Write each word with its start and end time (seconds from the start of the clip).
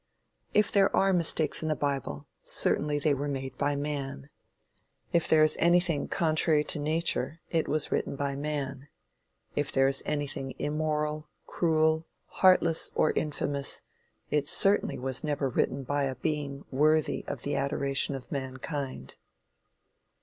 If 0.55 0.71
there 0.71 0.89
are 0.95 1.13
mistakes 1.13 1.61
in 1.61 1.69
the 1.69 1.75
bible, 1.75 2.25
certainly 2.41 2.97
they 2.97 3.13
were 3.13 3.27
made 3.27 3.55
by 3.59 3.75
man. 3.75 4.31
If 5.13 5.27
there 5.27 5.43
is 5.43 5.55
anything 5.59 6.07
contrary 6.07 6.63
to 6.73 6.79
nature, 6.79 7.39
it 7.51 7.67
was 7.67 7.91
written 7.91 8.15
by 8.15 8.35
man. 8.35 8.87
If 9.55 9.71
there 9.71 9.87
is 9.87 10.01
anything 10.07 10.55
immoral, 10.57 11.29
cruel, 11.45 12.07
heartless 12.25 12.89
or 12.95 13.11
infamous, 13.11 13.83
it 14.31 14.47
certainly 14.47 14.97
was 14.97 15.23
never 15.23 15.47
written 15.49 15.83
by 15.83 16.05
a 16.05 16.15
being 16.15 16.65
worthy 16.71 17.23
of 17.27 17.43
the 17.43 17.55
adoration 17.55 18.15
of 18.15 18.31
mankind. 18.31 19.13